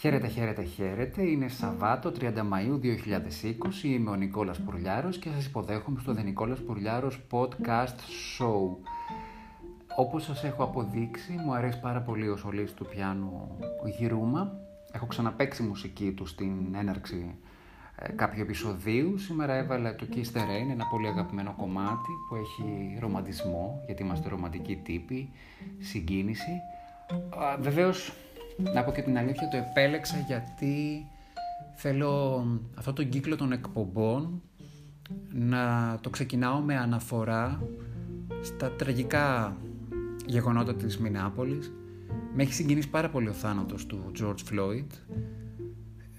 [0.00, 1.22] Χαίρετε, χαίρετε, χαίρετε.
[1.22, 3.84] Είναι Σαββάτο 30 Μαΐου 2020.
[3.84, 7.98] Είμαι ο Νικόλας Πουρλιάρος και σας υποδέχομαι στο The Νικόλας Πουρλιάρος Podcast
[8.38, 8.76] Show.
[9.96, 13.56] Όπως σας έχω αποδείξει, μου αρέσει πάρα πολύ ο σολής του πιάνου
[13.98, 14.52] Γυρούμα.
[14.92, 17.34] Έχω ξαναπαίξει μουσική του στην έναρξη
[17.96, 19.18] ε, κάποιου επεισοδίου.
[19.18, 24.28] Σήμερα έβαλα το Kiss the Rain, ένα πολύ αγαπημένο κομμάτι που έχει ρομαντισμό, γιατί είμαστε
[24.28, 25.30] ρομαντικοί τύποι,
[25.78, 26.60] συγκίνηση.
[27.60, 28.12] Βεβαίως
[28.74, 31.06] να πω και την αλήθεια, το επέλεξα γιατί
[31.74, 34.42] θέλω αυτό το κύκλο των εκπομπών
[35.32, 37.62] να το ξεκινάω με αναφορά
[38.42, 39.56] στα τραγικά
[40.26, 41.72] γεγονότα της Μινάπολης.
[42.34, 44.86] Με έχει συγκινήσει πάρα πολύ ο θάνατος του George Floyd.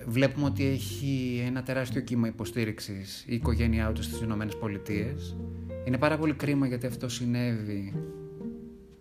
[0.08, 5.38] Βλέπουμε ότι έχει ένα τεράστιο κύμα υποστήριξης η οικογένειά του στις Ηνωμένες Πολιτείες.
[5.86, 7.94] Είναι πάρα πολύ κρίμα γιατί αυτό συνέβη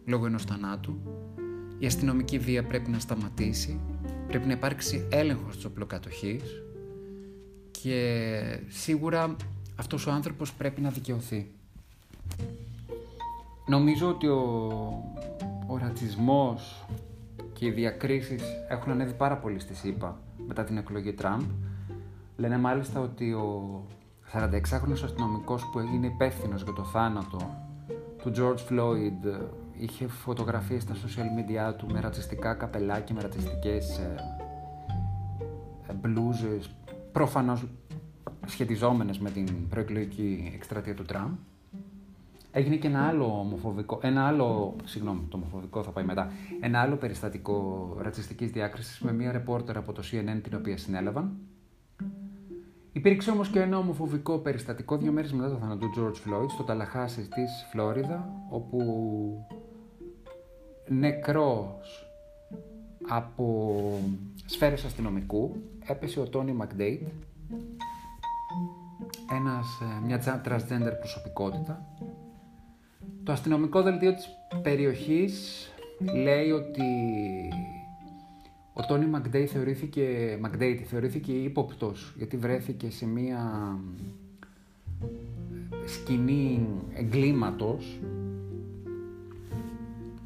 [0.05, 1.01] λόγω ενός θανάτου
[1.81, 3.81] η αστυνομική βία πρέπει να σταματήσει,
[4.29, 6.43] πρέπει να υπάρξει έλεγχος της οπλοκατοχής
[7.71, 9.37] και σίγουρα
[9.77, 11.51] αυτός ο άνθρωπος πρέπει να δικαιωθεί.
[13.67, 14.43] Νομίζω ότι ο,
[15.67, 16.87] ο ρατσισμός
[17.53, 21.41] και οι διακρίσεις έχουν ανέβει πάρα πολύ στη ΣΥΠΑ μετά την εκλογή Τραμπ.
[22.37, 23.83] Λένε μάλιστα ότι ο
[24.33, 27.69] 46χρονος αστυνομικός που έγινε υπεύθυνος για το θάνατο
[28.23, 29.41] του George Floyd
[29.81, 34.15] είχε φωτογραφίες στα social media του με ρατσιστικά καπελάκια, με ρατσιστικές ε,
[35.89, 36.71] ε, μπλούζες,
[37.13, 37.67] προφανώς
[38.47, 41.31] σχετιζόμενες με την προεκλογική εκστρατεία του Τραμπ.
[42.53, 46.97] Έγινε και ένα άλλο ομοφοβικό, ένα άλλο, συγγνώμη, το ομοφοβικό θα πάει μετά, ένα άλλο
[46.97, 51.37] περιστατικό ρατσιστικής διάκρισης με μία ρεπόρτερ από το CNN την οποία συνέλαβαν.
[52.93, 56.63] Υπήρξε όμως και ένα ομοφοβικό περιστατικό δύο μέρες μετά το θάνατο του George Floyd στο
[56.63, 58.79] Ταλαχάσι της Φλόριδα, όπου
[60.91, 62.07] νεκρός
[63.09, 63.75] από
[64.47, 67.03] σφαίρες αστυνομικού έπεσε ο Τόνι Μακδέιτ
[69.31, 71.87] ένας, ε, μια transgender προσωπικότητα.
[73.25, 74.29] Το αστυνομικό δελτίο της
[74.63, 75.69] περιοχής
[76.15, 76.83] λέει ότι
[78.73, 83.77] ο Τόνι Μακδέιτ θεωρήθηκε, Μακδέιτ θεωρήθηκε ύποπτος γιατί βρέθηκε σε μια
[85.87, 88.01] σκηνή εγκλήματος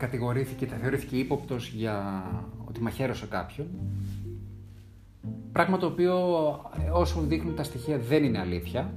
[0.05, 2.25] κατηγορήθηκε, θα θεωρήθηκε ύποπτος για
[2.69, 3.67] ότι μαχαίρωσε κάποιον.
[5.53, 6.17] Πράγμα το οποίο
[6.93, 8.93] όσο δείχνουν τα στοιχεία δεν είναι αλήθεια.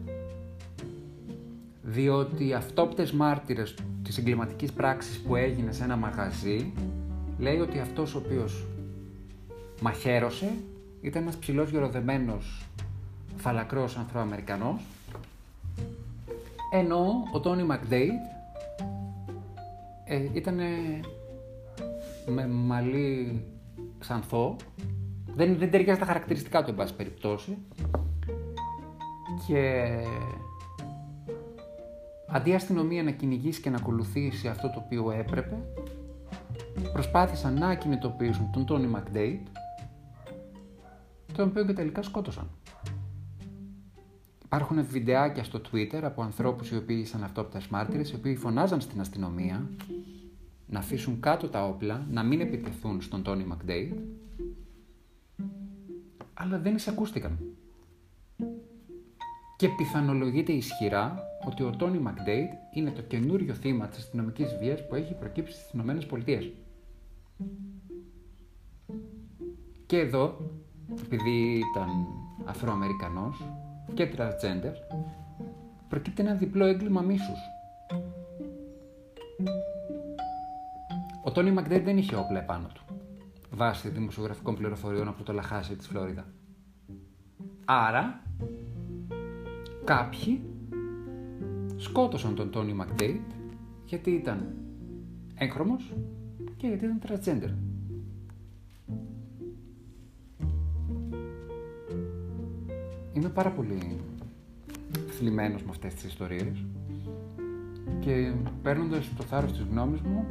[1.81, 6.71] Διότι αυτόπτες μάρτυρες της εγκληματικής πράξης που έγινε σε ένα μαγαζί
[7.39, 8.65] λέει ότι αυτός ο οποίος
[9.81, 10.53] μαχαίρωσε
[11.01, 12.65] ήταν ένας ψηλός γεροδεμένος
[13.37, 14.81] φαλακρός Ανθροαμερικανός
[16.71, 18.11] ενώ ο Τόνι Μακδέιτ
[20.07, 20.59] ε, ήταν
[22.25, 23.43] με μαλλί
[23.99, 24.55] ξανθό.
[25.33, 27.57] Δεν, δεν ταιριάζει τα χαρακτηριστικά του, εν πάση περιπτώσει.
[29.47, 29.87] Και
[32.27, 35.57] αντί η αστυνομία να κυνηγήσει και να ακολουθήσει αυτό το οποίο έπρεπε,
[36.93, 39.47] προσπάθησαν να κινητοποιήσουν τον Τόνι Μακδέιτ,
[41.33, 42.49] τον οποίο και τελικά σκότωσαν.
[44.47, 48.99] Υπάρχουν βιντεάκια στο Twitter από ανθρώπους οι οποίοι ήσαν αυτόπτες μάρτυρες, οι οποίοι φωνάζαν στην
[48.99, 49.69] αστυνομία
[50.67, 53.93] να αφήσουν κάτω τα όπλα, να μην επιτεθούν στον Τόνι Μακδέιτ,
[56.33, 57.39] αλλά δεν εισακούστηκαν.
[59.57, 64.95] Και πιθανολογείται ισχυρά ότι ο Τόνι Μακδέιτ είναι το καινούριο θύμα της αστυνομικής βίας που
[64.95, 66.51] έχει προκύψει στις Ηνωμένες Πολιτείες.
[69.85, 70.51] Και εδώ,
[71.05, 71.89] επειδή ήταν
[72.45, 73.43] Αφροαμερικανός
[73.97, 74.73] και transgender,
[75.87, 77.39] προκύπτει ένα διπλό έγκλημα μίσους.
[81.23, 82.81] Ο Τόνι Μακδέιτ δεν είχε όπλα επάνω του,
[83.49, 86.25] βάσει δημοσιογραφικών πληροφοριών από το Λαχάσι της Φλόριδα.
[87.65, 88.21] Άρα,
[89.83, 90.41] κάποιοι
[91.75, 93.31] σκότωσαν τον Τόνι Μακδέιτ
[93.85, 94.55] γιατί ήταν
[95.35, 95.93] έγχρωμος
[96.57, 97.66] και γιατί ήταν transgender.
[103.17, 103.99] Είμαι πάρα πολύ
[105.09, 106.63] θλιμμένος με αυτές τις ιστορίες
[107.99, 110.25] και παίρνοντας το θάρρος της γνώμης μου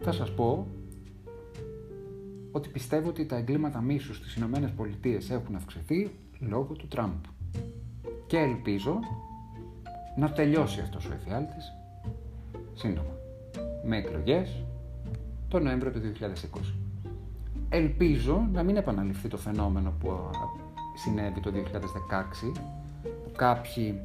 [0.00, 0.66] θα σας πω
[2.52, 7.20] ότι πιστεύω ότι τα εγκλήματα μίσους στις Ηνωμένες Πολιτείες έχουν αυξηθεί λόγω του Τραμπ.
[8.26, 8.98] Και ελπίζω
[10.16, 11.72] να τελειώσει αυτός ο εφιάλτης
[12.74, 13.16] σύντομα,
[13.84, 14.64] με εκλογές
[15.48, 16.74] το Νοέμβριο του 2020.
[17.68, 20.10] Ελπίζω να μην επαναληφθεί το φαινόμενο που
[20.94, 22.52] συνέβη το 2016,
[23.02, 24.00] που κάποιοι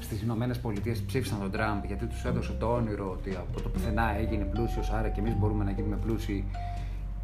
[0.00, 4.16] στις Ηνωμένες Πολιτείες ψήφισαν τον Τραμπ γιατί τους έδωσε το όνειρο ότι από το πουθενά
[4.16, 6.44] έγινε πλούσιος άρα και εμείς μπορούμε να γίνουμε πλούσιοι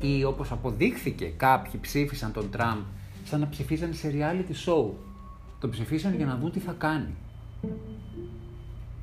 [0.01, 2.79] ή όπως αποδείχθηκε κάποιοι ψήφισαν τον Τραμπ
[3.25, 4.91] σαν να ψηφίσαν σε reality show.
[5.61, 7.15] Τον ψηφίσαν για να δουν τι θα κάνει.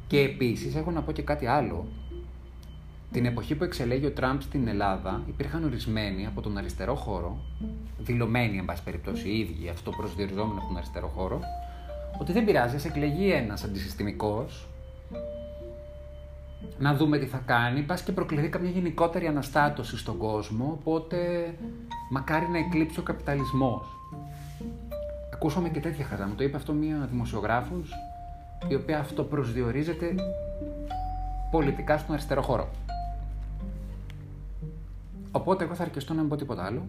[0.08, 1.88] Και επίσης έχω να πω και κάτι άλλο.
[3.12, 7.38] Την εποχή που εξελέγει ο Τραμπ στην Ελλάδα υπήρχαν ορισμένοι από τον αριστερό χώρο,
[7.98, 11.40] δηλωμένοι εν πάση περιπτώσει οι ίδιοι, αυτό προσδιοριζόμενο από τον αριστερό χώρο,
[12.20, 14.68] ότι δεν πειράζει, σε εκλεγεί ένας αντισυστημικός,
[16.80, 21.18] να δούμε τι θα κάνει, πας και προκληθεί καμιά γενικότερη αναστάτωση στον κόσμο, οπότε
[22.12, 23.86] μακάρι να εκλείψει ο καπιταλισμός.
[25.34, 27.92] Ακούσαμε και τέτοια χαρά, μου το είπε αυτό μία δημοσιογράφος,
[28.68, 30.16] η οποία αυτό προσδιορίζεται
[31.52, 32.68] πολιτικά στον αριστερό χώρο.
[35.32, 36.88] Οπότε εγώ θα αρκεστώ να μην πω τίποτα άλλο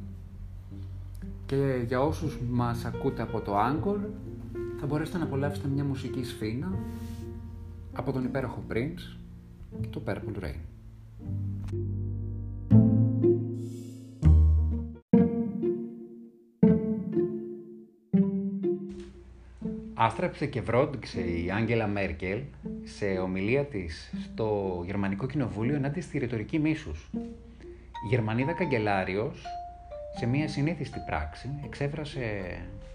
[1.47, 3.99] και για όσους μας ακούτε από το Anchor
[4.81, 6.79] θα μπορέσετε να απολαύσετε μια μουσική σφήνα
[7.93, 9.17] από τον υπέροχο Prince
[9.81, 10.61] και το Purple Rain.
[19.95, 22.41] Άστραψε και βρόντιξε η Άγγελα Μέρκελ
[22.85, 27.11] σε ομιλία της στο Γερμανικό Κοινοβούλιο ενάντια στη ρητορική μίσους.
[28.05, 29.43] Η Γερμανίδα Καγκελάριος
[30.17, 32.21] σε μια συνήθιστη πράξη εξέφρασε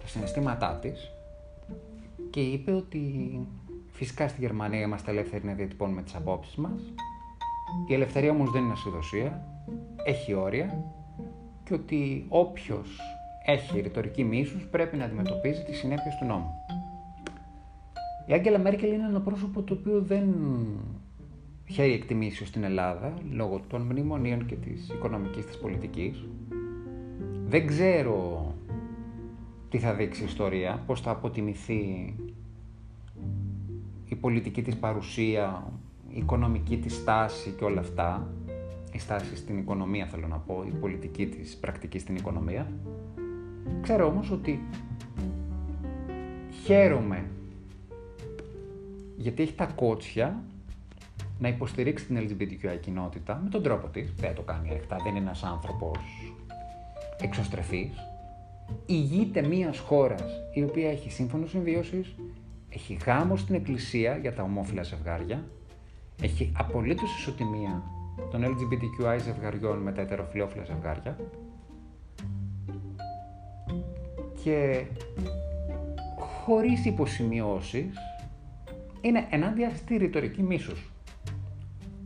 [0.02, 1.12] τα συναισθήματά της
[2.30, 3.02] και είπε ότι
[3.92, 6.82] φυσικά στη Γερμανία είμαστε ελεύθεροι να διατυπώνουμε τις απόψεις μας.
[7.90, 9.46] Η ελευθερία όμως δεν είναι ασυδοσία,
[10.06, 10.84] έχει όρια
[11.64, 13.00] και ότι όποιος
[13.46, 16.52] έχει ρητορική μίσους πρέπει να αντιμετωπίζει τις συνέπειες του νόμου.
[18.26, 20.34] Η Άγγελα Μέρκελ είναι ένα πρόσωπο το οποίο δεν
[21.68, 26.26] χαίρει εκτιμήσεως στην Ελλάδα λόγω των μνημονίων και της οικονομικής της πολιτικής.
[27.46, 28.54] Δεν ξέρω
[29.70, 32.16] τι θα δείξει η ιστορία, πώς θα αποτιμηθεί
[34.06, 35.72] η πολιτική της παρουσία,
[36.10, 38.34] η οικονομική της στάση και όλα αυτά.
[38.92, 42.72] Η στάση στην οικονομία θέλω να πω, η πολιτική της πρακτική στην οικονομία.
[43.82, 44.60] Ξέρω όμως ότι
[46.64, 47.26] χαίρομαι
[49.18, 50.44] γιατί έχει τα κότσια
[51.44, 54.14] να υποστηρίξει την LGBTQI κοινότητα με τον τρόπο της.
[54.16, 55.98] Δεν το κάνει ανοιχτά, δεν είναι ένας άνθρωπος
[57.22, 57.92] εξωστρεφής.
[58.86, 60.24] Υγείται μιας χώρας
[60.54, 62.16] η οποία έχει σύμφωνο συμβίωσης,
[62.70, 65.44] έχει γάμο στην εκκλησία για τα ομόφυλα ζευγάρια,
[66.22, 67.84] έχει απολύτως ισοτιμία
[68.32, 71.18] των LGBTQI ζευγαριών με τα ετεροφιλόφιλα ζευγάρια
[74.44, 74.86] και
[76.20, 77.98] χωρίς υποσημειώσεις
[79.02, 80.93] είναι ενάντια στη ρητορική μίσους.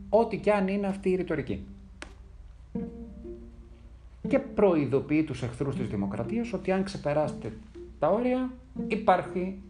[0.08, 1.66] Ό,τι κι αν είναι αυτή η ρητορική.
[4.28, 7.52] Και προειδοποιεί τους εχθρούς της δημοκρατίας ότι αν ξεπεράσετε
[7.98, 8.50] τα όρια
[8.86, 9.62] υπάρχει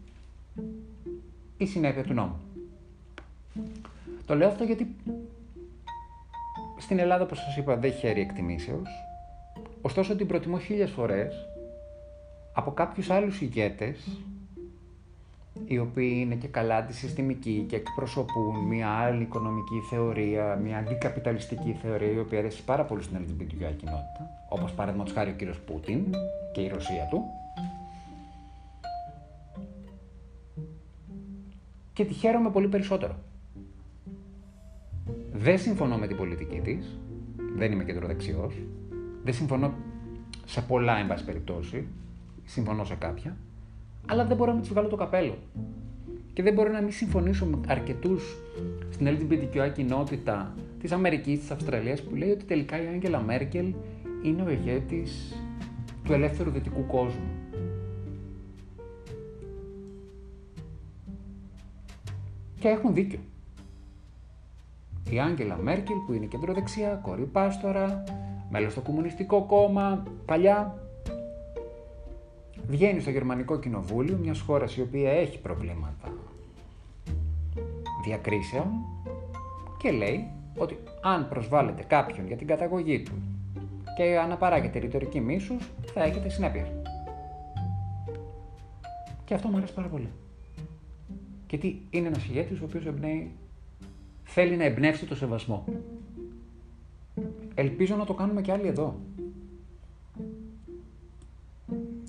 [1.57, 2.39] η συνέπεια του νόμου.
[4.25, 4.95] Το λέω αυτό γιατί
[6.77, 8.89] στην Ελλάδα, όπως σας είπα, δεν χαίρει εκτιμήσεως.
[9.81, 11.35] Ωστόσο, την προτιμώ χίλιες φορές
[12.53, 13.97] από κάποιους άλλους ηγέτες
[15.65, 22.11] οι οποίοι είναι και καλά αντισυστημικοί και εκπροσωπούν μια άλλη οικονομική θεωρία, μια αντικαπιταλιστική θεωρία,
[22.11, 26.05] η οποία αρέσει πάρα πολύ στην LGBTQI κοινότητα, όπως παραδείγματος χάρη ο κύριος Πούτιν
[26.53, 27.23] και η Ρωσία του.
[31.93, 33.15] Και τη χαίρομαι πολύ περισσότερο.
[35.33, 36.97] Δεν συμφωνώ με την πολιτική της,
[37.55, 38.53] δεν είμαι κεντροδεξιός,
[39.23, 39.73] δεν συμφωνώ
[40.45, 41.87] σε πολλά, εν πάση περιπτώσει,
[42.45, 43.37] συμφωνώ σε κάποια,
[44.09, 45.37] αλλά δεν μπορώ να τους βγάλω το καπέλο.
[46.33, 48.37] Και δεν μπορώ να μην συμφωνήσω με αρκετούς
[48.89, 53.73] στην LGBTQI κοινότητα της Αμερικής, της Αυστραλίας, που λέει ότι τελικά η Άγγελα Μέρκελ
[54.23, 55.35] είναι ο ηγέτης
[56.03, 57.29] του ελεύθερου δυτικού κόσμου.
[62.59, 63.19] Και έχουν δίκιο.
[65.09, 68.03] Η Άγγελα Μέρκελ που είναι κεντροδεξιά, κόρη πάστορα,
[68.49, 70.88] μέλος στο Κομμουνιστικό Κόμμα, παλιά,
[72.69, 76.13] βγαίνει στο Γερμανικό Κοινοβούλιο, μιας χώρας η οποία έχει προβλήματα
[78.03, 78.67] διακρίσεων
[79.77, 83.11] και λέει ότι αν προσβάλλετε κάποιον για την καταγωγή του
[83.97, 86.67] και αναπαράγεται ρητορική μίσους, θα έχετε συνέπειες.
[89.25, 90.09] Και αυτό μου αρέσει πάρα πολύ.
[91.49, 93.31] Γιατί είναι ένας ηγέτης ο οποίος εμπνέει,
[94.23, 95.65] θέλει να εμπνεύσει το σεβασμό.
[97.55, 98.95] Ελπίζω να το κάνουμε και άλλοι εδώ.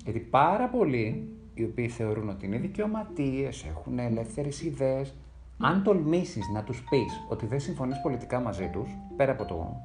[0.03, 5.13] Γιατί πάρα πολλοί οι οποίοι θεωρούν ότι είναι δικαιωματίες, έχουν ελεύθερες ιδέες,
[5.59, 9.81] αν τολμήσεις να τους πεις ότι δεν συμφωνείς πολιτικά μαζί τους, πέρα από το.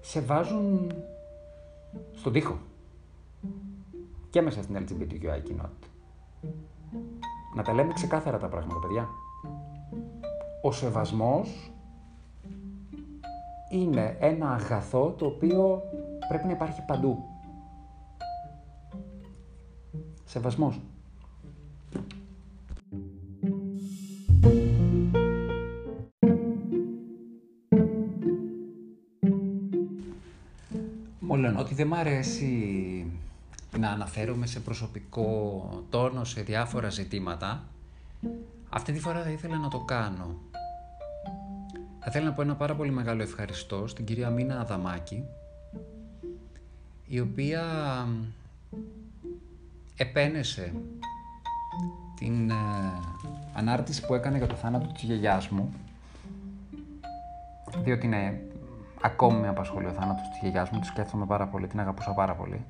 [0.00, 0.92] σε βάζουν
[2.12, 2.58] στον τοίχο.
[4.30, 5.86] Και μέσα στην LGBTQI κοινότητα.
[7.54, 9.08] Να τα λέμε ξεκάθαρα τα πράγματα, παιδιά.
[10.62, 11.72] Ο σεβασμός
[13.70, 15.82] είναι ένα αγαθό το οποίο
[16.28, 17.33] πρέπει να υπάρχει παντού.
[20.34, 20.80] Σεβασμός.
[31.20, 33.12] Μόλον ότι δεν μ' αρέσει
[33.78, 37.64] να αναφέρομαι σε προσωπικό τόνο σε διάφορα ζητήματα,
[38.68, 40.40] αυτή τη φορά θα ήθελα να το κάνω.
[41.98, 45.24] Θα ήθελα να πω ένα πάρα πολύ μεγάλο ευχαριστώ στην κυρία Μίνα Αδαμάκη,
[47.06, 47.62] η οποία
[49.96, 50.72] επένεσε
[52.14, 52.54] την ε,
[53.54, 55.72] ανάρτηση που έκανε για το θάνατο της γιαγιάς μου,
[57.82, 58.40] διότι ναι,
[59.02, 62.34] ακόμη με απασχολεί ο θάνατος της γιαγιάς μου, τη σκέφτομαι πάρα πολύ, την αγαπούσα πάρα
[62.34, 62.64] πολύ.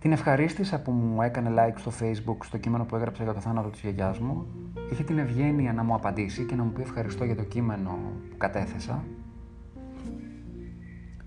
[0.00, 3.68] Την ευχαρίστησα που μου έκανε like στο facebook στο κείμενο που έγραψα για το θάνατο
[3.68, 4.46] της γιαγιάς μου.
[4.92, 7.90] Είχε την ευγένεια να μου απαντήσει και να μου πει ευχαριστώ για το κείμενο
[8.30, 9.04] που κατέθεσα.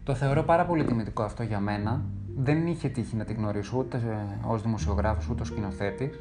[0.03, 2.06] Το θεωρώ πάρα πολύ τιμητικό αυτό για μένα.
[2.43, 4.01] Δεν είχε τύχει να την γνωρίσω ούτε
[4.48, 6.19] ως δημοσιογράφος ούτε ως σκηνοθέτης.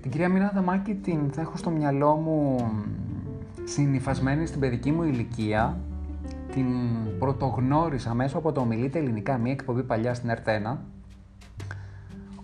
[0.00, 2.70] Την κυρία Μίνα Δαμάκη την θα έχω στο μυαλό μου
[3.64, 5.78] συνυφασμένη στην παιδική μου ηλικία
[6.52, 6.66] την
[7.18, 10.76] πρωτογνώρισα μέσω από το Ομιλείτε Ελληνικά, μια εκπομπή παλιά στην ΕΡΤ1,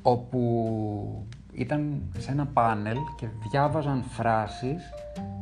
[0.02, 4.82] όπου ήταν σε ένα πάνελ και διάβαζαν φράσεις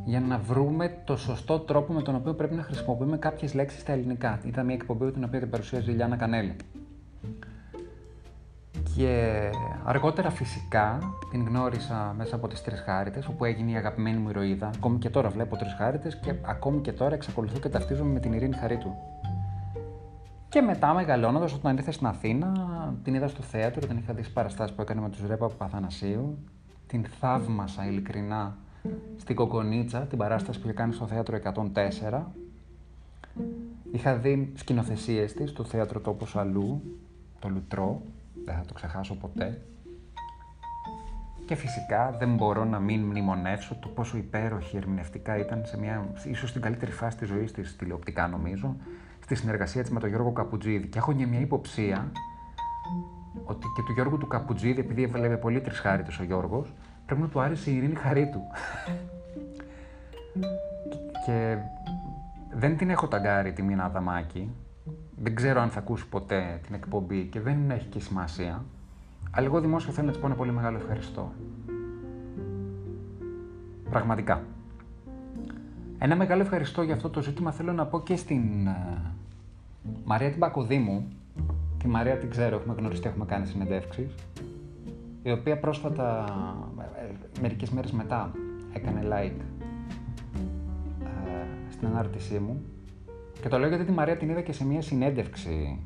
[0.05, 3.91] για να βρούμε το σωστό τρόπο με τον οποίο πρέπει να χρησιμοποιούμε κάποιες λέξεις στα
[3.91, 4.39] ελληνικά.
[4.45, 6.55] Ήταν μια εκπομπή την οποία την παρουσίαζε η Λιάννα Κανέλη.
[8.95, 9.39] Και
[9.83, 10.99] αργότερα φυσικά
[11.31, 14.69] την γνώρισα μέσα από τις Τρεις Χάριτες, όπου έγινε η αγαπημένη μου ηρωίδα.
[14.75, 18.33] Ακόμη και τώρα βλέπω Τρεις Χάριτες και ακόμη και τώρα εξακολουθώ και ταυτίζομαι με την
[18.33, 18.93] Ειρήνη Χαρίτου.
[20.49, 22.51] Και μετά μεγαλώνοντας, όταν ήρθε στην Αθήνα,
[23.03, 26.37] την είδα στο θέατρο, την είχα δει στις παραστάσεις που έκανε με τους Ρέπα Παθανασίου.
[26.87, 28.57] Την θαύμασα ειλικρινά
[29.17, 31.39] στην Κοκονίτσα, την παράσταση που είχε κάνει στο θέατρο
[32.05, 32.21] 104.
[33.91, 36.81] Είχα δει σκηνοθεσίες της στο θέατρο Τόπος Αλλού,
[37.39, 38.01] το Λουτρό,
[38.45, 39.61] δεν θα το ξεχάσω ποτέ.
[41.45, 46.51] Και φυσικά δεν μπορώ να μην μνημονεύσω το πόσο υπέροχη ερμηνευτικά ήταν σε μια, ίσως
[46.51, 48.75] την καλύτερη φάση της ζωής της τηλεοπτικά νομίζω,
[49.23, 50.87] στη συνεργασία της με τον Γιώργο Καπουτζίδη.
[50.87, 52.11] Και έχω μια υποψία
[53.43, 56.73] ότι και του Γιώργου του Καπουτζίδη, επειδή έβλεπε πολύ τρισχάριτος ο Γιώργος,
[57.05, 58.41] πρέπει να του άρεσε η Ειρήνη Χαρίτου.
[61.25, 61.57] και
[62.53, 64.51] δεν την έχω ταγκάρει τη Μίνα Αδαμάκη,
[65.15, 68.63] δεν ξέρω αν θα ακούσει ποτέ την εκπομπή και δεν έχει και σημασία.
[69.31, 71.31] Αλλά εγώ δημόσια θέλω να της πω ένα πολύ μεγάλο ευχαριστώ.
[73.89, 74.43] Πραγματικά.
[75.97, 78.97] Ένα μεγάλο ευχαριστώ για αυτό το ζήτημα θέλω να πω και στην uh,
[80.03, 81.07] Μαρία την Πακοδήμου.
[81.77, 84.15] Τη Μαρία την ξέρω, έχουμε γνωριστεί, έχουμε κάνει συνεντεύξεις.
[85.25, 86.25] Η οποία πρόσφατα,
[86.79, 88.31] ε, μερικές μέρες μετά,
[88.73, 89.41] έκανε like
[91.03, 91.07] uh,
[91.71, 92.61] στην ανάρτησή μου
[93.41, 95.79] και το λέω γιατί τη Μαρία την είδα και σε μια συνέντευξη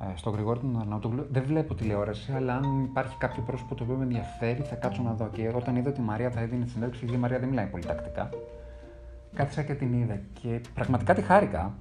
[0.00, 1.26] ε, στο Γρηγόρη του Αρναούτογλου.
[1.30, 5.12] Δεν βλέπω τηλεόραση, αλλά αν υπάρχει κάποιο πρόσωπο το οποίο με ενδιαφέρει, θα κάτσω να
[5.12, 5.28] δω.
[5.32, 7.84] Και όταν είδα ότι η Μαρία θα έδινε συνέντευξη, γιατί η Μαρία δεν μιλάει πολύ
[7.84, 8.28] τακτικά,
[9.34, 10.20] κάθισα και την είδα.
[10.40, 11.74] Και πραγματικά τη χάρηκα.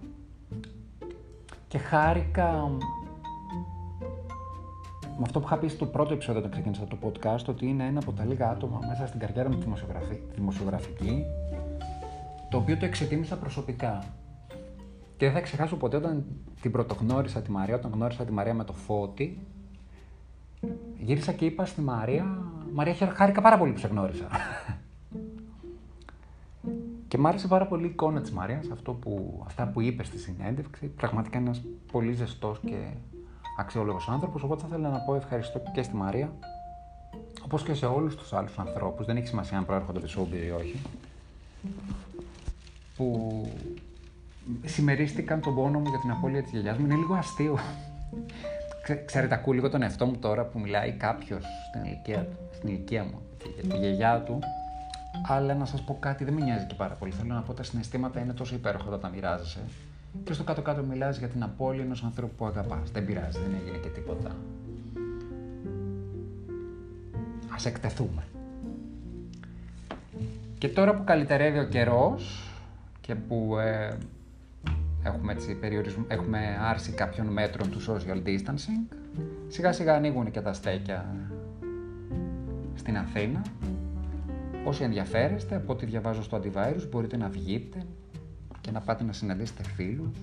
[1.68, 2.72] Και χάρηκα
[5.22, 8.00] με αυτό που είχα πει στο πρώτο επεισόδιο όταν ξεκίνησα το podcast, ότι είναι ένα
[8.00, 9.66] από τα λίγα άτομα μέσα στην καριέρα μου τη
[10.36, 11.24] δημοσιογραφική
[12.50, 14.04] το οποίο το εξετίμησα προσωπικά.
[15.18, 16.26] Και δεν θα ξεχάσω ποτέ όταν
[16.62, 19.40] την πρωτογνώρισα τη Μαρία, όταν γνώρισα τη Μαρία με το φώτι,
[20.98, 24.28] γύρισα και είπα στη Μαρία, Μαρία χάρηκα πάρα πολύ που σε γνώρισα.
[27.08, 30.18] και μ' άρεσε πάρα πολύ η εικόνα της Μαρίας, αυτό που, αυτά που είπε στη
[30.18, 30.88] συνέντευξη.
[30.88, 31.62] Πραγματικά ένας
[31.92, 32.78] πολύ ζεστός και
[33.58, 36.32] αξιόλογος άνθρωπος, οπότε θα ήθελα να πω ευχαριστώ και στη Μαρία,
[37.44, 40.52] όπως και σε όλους τους άλλους ανθρώπους, δεν έχει σημασία αν προέρχονται από τη ή
[40.52, 40.82] όχι,
[42.96, 43.48] που
[44.66, 46.86] συμμερίστηκαν τον πόνο μου για την απώλεια της γιαγιάς μου.
[46.86, 47.58] Είναι λίγο αστείο.
[49.06, 53.22] Ξέρετε, ακούω λίγο τον εαυτό μου τώρα που μιλάει κάποιος στην ηλικία, στην ηλικία μου
[53.62, 54.40] για τη γιαγιά του.
[55.28, 57.12] Αλλά να σας πω κάτι, δεν με νοιάζει και πάρα πολύ.
[57.12, 59.60] Θέλω να πω τα συναισθήματα είναι τόσο υπέροχα όταν τα μοιράζεσαι.
[60.24, 62.92] Και στο κάτω-κάτω μιλάς για την απώλεια ενός ανθρώπου που αγαπάς.
[62.92, 64.30] Δεν πειράζει, δεν έγινε και τίποτα.
[67.50, 68.24] Α εκτεθούμε.
[70.58, 72.52] Και τώρα που καλυτερεύει ο καιρός,
[73.02, 73.98] και που ε,
[75.04, 75.60] έχουμε, έτσι,
[76.08, 78.96] έχουμε άρση κάποιων μέτρων του social distancing,
[79.48, 81.16] σιγά σιγά ανοίγουν και τα στέκια
[82.76, 83.42] στην Αθήνα.
[84.66, 87.86] Όσοι ενδιαφέρεστε, από ό,τι διαβάζω στο Antivirus, μπορείτε να βγείτε
[88.72, 90.18] και να πάτε να συναντήσετε φίλους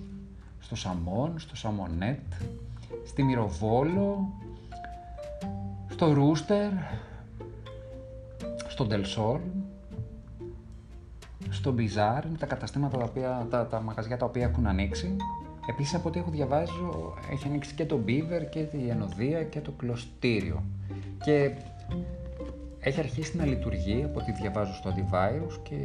[0.61, 2.33] στο Σαμόν, στο Σαμονέτ,
[3.07, 4.33] στη Μυροβόλο,
[5.89, 6.71] στο Ρούστερ,
[8.69, 9.41] στο Ντελσόλ,
[11.49, 15.17] στο Bizarre, είναι τα καταστήματα, τα, οποία, τα, τα μαγαζιά τα οποία έχουν ανοίξει.
[15.69, 16.73] Επίσης από ό,τι έχω διαβάσει
[17.33, 20.63] έχει ανοίξει και το Beaver και τη Ενωδία και το Κλωστήριο.
[21.25, 21.53] Και
[22.81, 25.77] έχει αρχίσει να λειτουργεί από ό,τι διαβάζω στο Antivirus και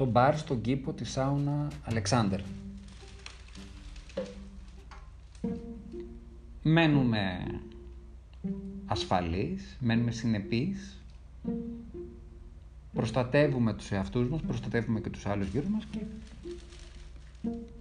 [0.00, 2.40] το μπαρ στον κήπο της σάουνα Αλεξάνδερ.
[6.62, 7.46] Μένουμε
[8.86, 10.98] ασφαλείς, μένουμε συνεπείς,
[12.92, 15.98] προστατεύουμε τους εαυτούς μας, προστατεύουμε και τους άλλους γύρω μας και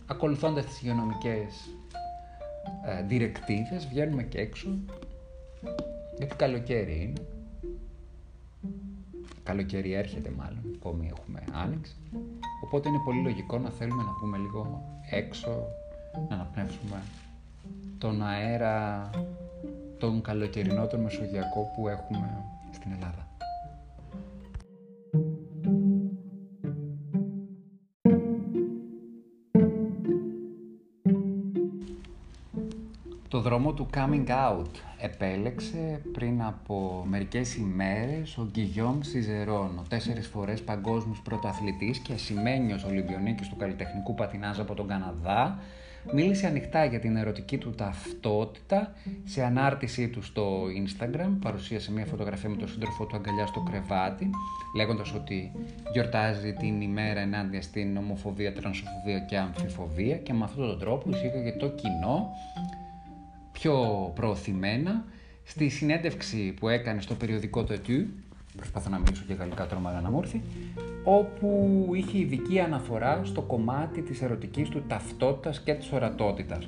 [0.05, 1.69] ακολουθώντας τις υγειονομικές
[2.85, 3.03] ε,
[3.89, 4.69] βγαίνουμε και έξω
[6.17, 7.38] γιατί καλοκαίρι είναι.
[9.49, 11.95] Καλοκαίρι έρχεται μάλλον, ακόμη έχουμε άνοιξη.
[12.63, 15.67] Οπότε είναι πολύ λογικό να θέλουμε να βγούμε λίγο έξω,
[16.29, 17.01] να αναπνεύσουμε
[17.97, 19.09] τον αέρα,
[19.97, 23.28] τον καλοκαιρινό, τον μεσογειακό που έχουμε στην Ελλάδα.
[33.29, 34.69] Το δρόμο του coming out
[34.99, 42.83] επέλεξε πριν από μερικές ημέρες ο Γκυγιόμ Σιζερόν, ο τέσσερις φορές παγκόσμιος πρωταθλητής και ασημένιος
[42.83, 45.59] Ολυμπιονίκης του καλλιτεχνικού πατινάζ από τον Καναδά,
[46.13, 48.93] μίλησε ανοιχτά για την ερωτική του ταυτότητα
[49.23, 54.29] σε ανάρτησή του στο Instagram, παρουσίασε μια φωτογραφία με τον σύντροφό του αγκαλιά στο κρεβάτι,
[54.75, 55.51] λέγοντας ότι
[55.91, 61.51] γιορτάζει την ημέρα ενάντια στην ομοφοβία, τρανσοφοβία και αμφιφοβία και με αυτόν τον τρόπο εισήγαγε
[61.51, 62.29] το κοινό
[63.59, 65.05] πιο προωθημένα
[65.43, 68.07] στη συνέντευξη που έκανε στο περιοδικό του ΕΤΥ,
[68.55, 70.41] προσπαθώ να μιλήσω και γαλλικά τρομάρα να μου έρθει,
[71.03, 76.67] όπου είχε ειδική αναφορά στο κομμάτι της ερωτικής του ταυτότητας και της ορατότητας.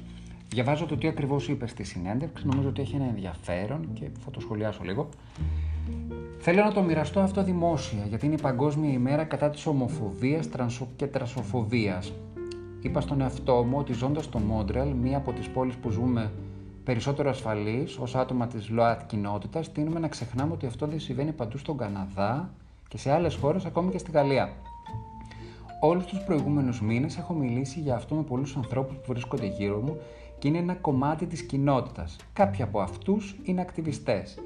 [0.50, 4.40] Διαβάζω το τι ακριβώς είπε στη συνέντευξη, νομίζω ότι έχει ένα ενδιαφέρον και θα το
[4.40, 5.10] σχολιάσω λίγο.
[6.40, 10.50] Θέλω να το μοιραστώ αυτό δημόσια, γιατί είναι η Παγκόσμια ημέρα κατά της ομοφοβίας
[10.96, 12.14] και τρασοφοβίας.
[12.82, 16.32] Είπα στον εαυτό μου ότι ζώντας στο Μόντρελ, μία από τις πόλεις που ζούμε
[16.84, 21.58] περισσότερο ασφαλείς ως άτομα της ΛΟΑΤ κοινότητας, τείνουμε να ξεχνάμε ότι αυτό δεν συμβαίνει παντού
[21.58, 22.50] στον Καναδά
[22.88, 24.54] και σε άλλες χώρες, ακόμη και στη Γαλλία.
[25.80, 29.98] Όλους τους προηγούμενους μήνες έχω μιλήσει για αυτό με πολλούς ανθρώπους που βρίσκονται γύρω μου
[30.40, 32.16] και είναι ένα κομμάτι της κοινότητας.
[32.34, 34.40] Κάποιοι από αυτούς είναι ακτιβιστές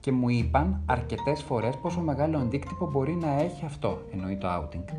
[0.00, 4.94] και μου είπαν αρκετές φορές πόσο μεγάλο αντίκτυπο μπορεί να έχει αυτό, εννοεί το outing.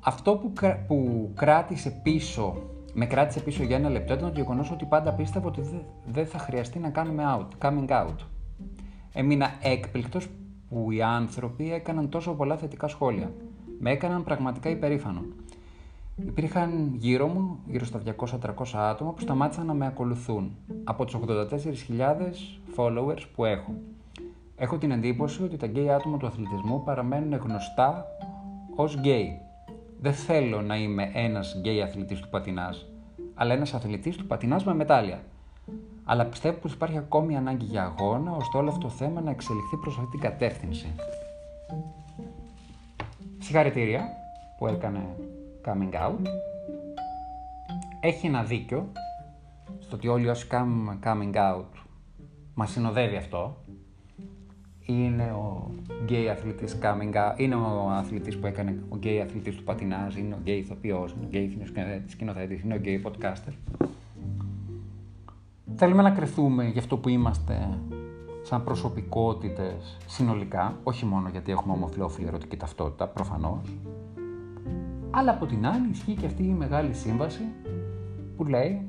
[0.00, 0.52] Αυτό που,
[0.86, 2.56] που κράτησε πίσω
[2.94, 6.38] με κράτησε πίσω για ένα λεπτό ήταν το γεγονός ότι πάντα πίστευα ότι δεν θα
[6.38, 8.16] χρειαστεί να κάνουμε out, coming out.
[9.12, 10.28] Έμεινα έκπληκτος
[10.68, 13.32] που οι άνθρωποι έκαναν τόσο πολλά θετικά σχόλια.
[13.78, 15.22] Με έκαναν πραγματικά υπερήφανο.
[16.16, 21.48] Υπήρχαν γύρω μου, γύρω στα 200-300 άτομα που σταμάτησαν να με ακολουθούν από τους 84.000
[22.76, 23.74] followers που έχω.
[24.56, 28.06] Έχω την εντύπωση ότι τα γκέι άτομα του αθλητισμού παραμένουν γνωστά
[28.74, 29.40] ως γκέι
[30.00, 32.76] δεν θέλω να είμαι ένας γκέι αθλητής του πατινάζ,
[33.34, 35.22] αλλά ένας αθλητής του πατινάζ με μετάλλια.
[36.04, 39.76] Αλλά πιστεύω πως υπάρχει ακόμη ανάγκη για αγώνα, ώστε όλο αυτό το θέμα να εξελιχθεί
[39.76, 40.94] προς αυτή την κατεύθυνση.
[43.38, 44.08] Συγχαρητήρια
[44.58, 45.16] που έκανε
[45.64, 46.26] coming out.
[48.00, 48.92] Έχει ένα δίκιο
[49.78, 51.80] στο ότι όλοι όσοι κάνουμε coming out
[52.54, 53.56] μας συνοδεύει αυτό
[54.90, 55.70] είναι ο
[56.04, 60.34] γκέι αθλητής coming out, είναι ο αθλητής που έκανε ο γκέι αθλητής του πατινάζ, είναι
[60.34, 61.58] ο γκέι ηθοποιός, είναι ο γκέι
[62.06, 63.52] σκηνοθέτης, είναι ο γκέι podcaster.
[65.76, 67.78] Θέλουμε να κρυθούμε για αυτό που είμαστε
[68.42, 73.60] σαν προσωπικότητες συνολικά, όχι μόνο γιατί έχουμε ομοφυλόφιλη ερωτική ταυτότητα, προφανώς,
[75.10, 77.42] αλλά από την άλλη ισχύει και αυτή η μεγάλη σύμβαση
[78.36, 78.88] που λέει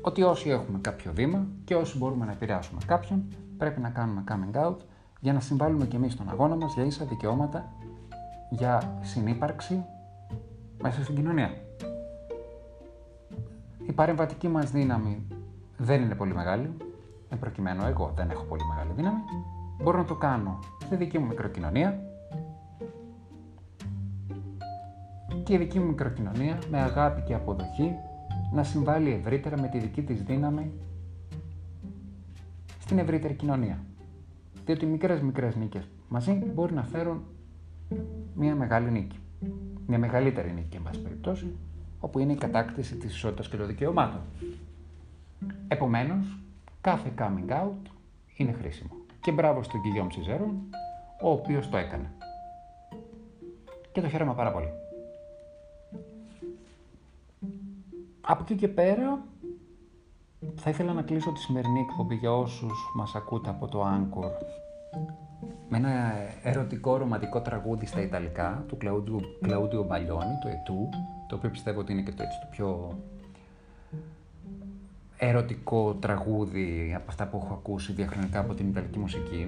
[0.00, 3.24] ότι όσοι έχουμε κάποιο βήμα και όσοι μπορούμε να επηρεάσουμε κάποιον,
[3.58, 4.76] πρέπει να κάνουμε coming out
[5.22, 7.72] για να συμβάλλουμε και εμείς στον αγώνα μας για ίσα δικαιώματα,
[8.50, 9.84] για συνύπαρξη
[10.82, 11.50] μέσα στην κοινωνία.
[13.86, 15.26] Η παρεμβατική μας δύναμη
[15.76, 16.76] δεν είναι πολύ μεγάλη,
[17.28, 19.20] εν προκειμένου εγώ δεν έχω πολύ μεγάλη δύναμη,
[19.82, 22.00] μπορώ να το κάνω στη δική μου μικροκοινωνία.
[25.44, 27.94] Και η δική μου μικροκοινωνία με αγάπη και αποδοχή
[28.52, 30.72] να συμβάλλει ευρύτερα με τη δική της δύναμη
[32.78, 33.78] στην ευρύτερη κοινωνία
[34.72, 37.24] διότι μικρές μικρές νίκες μαζί μπορεί να φέρουν
[38.34, 39.18] μια μεγάλη νίκη.
[39.86, 41.56] Μια μεγαλύτερη νίκη, εν πάση περιπτώσει,
[42.00, 44.20] όπου είναι η κατάκτηση της ισότητας και των δικαιωμάτων.
[45.68, 46.38] Επομένως,
[46.80, 47.90] κάθε coming out
[48.36, 48.90] είναι χρήσιμο.
[49.20, 50.54] Και μπράβο στον Guillaume Cizeron,
[51.22, 52.12] ο οποίος το έκανε.
[53.92, 54.68] Και το χαίρομαι πάρα πολύ.
[58.20, 59.24] Από εκεί και πέρα,
[60.54, 64.30] θα ήθελα να κλείσω τη σημερινή εκπομπή για όσους μας ακούτε από το Anchor
[65.68, 68.76] με ένα ερωτικό ρομαντικό τραγούδι στα Ιταλικά του
[69.40, 70.88] Κλαούντιο Μπαλιόνι, το Ετού,
[71.28, 72.98] το οποίο πιστεύω ότι είναι και το, έτσι, το πιο
[75.16, 79.46] ερωτικό τραγούδι από αυτά που έχω ακούσει διαχρονικά από την Ιταλική μουσική.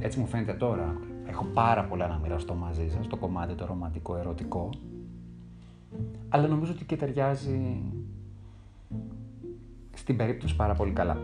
[0.00, 0.96] Έτσι μου φαίνεται τώρα.
[1.26, 4.70] Έχω πάρα πολλά να μοιραστώ μαζί σας, το κομμάτι το ρομαντικό ερωτικό.
[6.28, 7.82] Αλλά νομίζω ότι και ταιριάζει
[10.02, 11.18] στην περίπτωση πάρα πολύ καλά.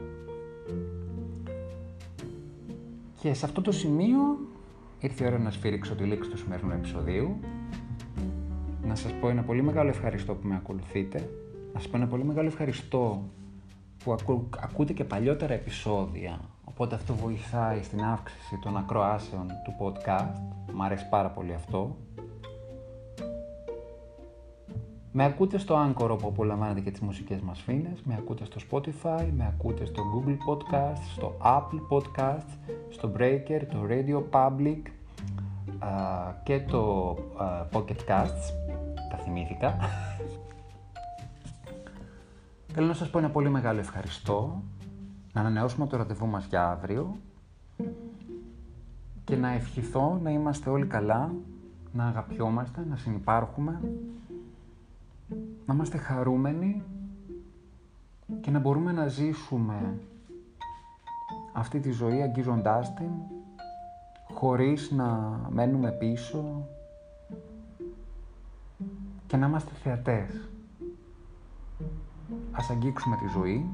[3.20, 4.18] Και σε αυτό το σημείο
[5.00, 7.38] ήρθε η ώρα να σφίριξω τη λήξη του σημερινού επεισοδίου.
[8.86, 11.30] Να σας πω ένα πολύ μεγάλο ευχαριστώ που με ακολουθείτε.
[11.72, 13.22] Να σας πω ένα πολύ μεγάλο ευχαριστώ
[14.04, 14.16] που
[14.60, 16.40] ακούτε και παλιότερα επεισόδια.
[16.64, 20.40] Οπότε αυτό βοηθάει στην αύξηση των ακροάσεων του podcast.
[20.74, 21.96] Μ' αρέσει πάρα πολύ αυτό.
[25.12, 29.28] Με ακούτε στο Anchor όπου απολαμβάνετε και τις μουσικές μας φίνες, με ακούτε στο Spotify,
[29.36, 32.46] με ακούτε στο Google Podcast, στο Apple Podcast,
[32.88, 34.82] στο Breaker, το Radio Public
[36.42, 37.14] και το
[37.72, 38.52] Pocket Casts.
[39.10, 39.76] Τα θυμήθηκα.
[42.72, 44.62] Θέλω να σας πω ένα πολύ μεγάλο ευχαριστώ,
[45.32, 47.16] να ανανεώσουμε το ραντεβού μας για αύριο
[49.24, 51.32] και να ευχηθώ να είμαστε όλοι καλά,
[51.92, 53.80] να αγαπιόμαστε, να συνυπάρχουμε
[55.66, 56.82] να είμαστε χαρούμενοι
[58.40, 59.98] και να μπορούμε να ζήσουμε
[61.52, 63.10] αυτή τη ζωή αγγίζοντάς την
[64.34, 66.68] χωρίς να μένουμε πίσω
[69.26, 70.48] και να είμαστε θεατές.
[72.52, 73.70] Ας αγγίξουμε τη ζωή,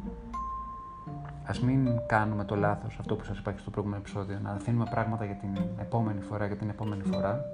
[1.47, 4.87] ας μην κάνουμε το λάθος, αυτό που σας είπα και στο προηγούμενο επεισόδιο, να αφήνουμε
[4.91, 7.45] πράγματα για την επόμενη φορά, για την επόμενη φορά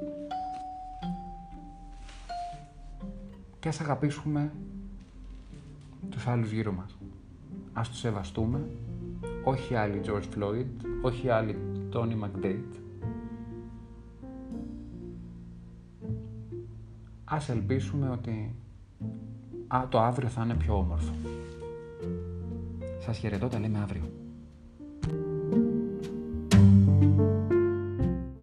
[3.60, 4.52] και ας αγαπήσουμε
[6.10, 6.96] τους άλλους γύρω μας.
[7.72, 8.60] Ας τους σεβαστούμε,
[9.44, 10.66] όχι άλλοι George Floyd,
[11.02, 11.56] όχι άλλοι
[11.92, 12.78] Tony McDade.
[17.24, 18.54] Ας ελπίσουμε ότι
[19.66, 21.12] α, το αύριο θα είναι πιο όμορφο.
[23.00, 24.19] Σας χαιρετώ, τα λέμε αύριο.